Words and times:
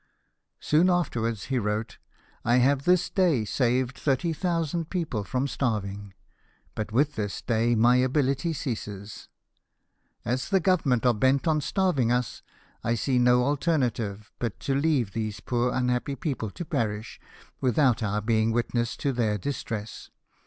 Soon 0.59 0.89
afterwards 0.89 1.43
he 1.43 1.59
wrote:" 1.59 1.99
I 2.43 2.55
have 2.55 2.85
this 2.85 3.07
day 3.07 3.45
saved 3.45 3.95
thirty 3.95 4.33
thousand 4.33 4.89
people 4.89 5.23
from 5.23 5.47
starving, 5.47 6.15
but 6.73 6.91
with 6.91 7.13
this 7.13 7.43
day 7.43 7.75
my 7.75 7.97
ability 7.97 8.51
ceases. 8.53 9.29
As 10.25 10.49
the 10.49 10.59
Government 10.59 11.05
are 11.05 11.13
bent 11.13 11.47
on 11.47 11.61
starving 11.61 12.11
us, 12.11 12.41
I 12.83 12.95
see 12.95 13.19
no 13.19 13.43
alternative 13.43 14.31
but 14.39 14.59
to 14.61 14.73
leave 14.73 15.11
these 15.13 15.39
poor 15.39 15.71
unhappy 15.71 16.15
people 16.15 16.49
to 16.49 16.65
perish, 16.65 17.19
without 17.59 18.01
our 18.01 18.21
being 18.21 18.51
witnesses 18.51 18.97
to 18.97 19.13
their 19.13 19.37
distress. 19.37 20.09